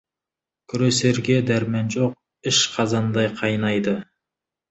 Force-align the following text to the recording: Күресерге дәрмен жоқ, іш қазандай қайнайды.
Күресерге 0.71 1.35
дәрмен 1.49 1.91
жоқ, 1.97 2.17
іш 2.53 2.61
қазандай 2.77 3.31
қайнайды. 3.43 3.97